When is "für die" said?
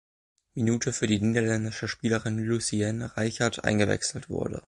0.93-1.19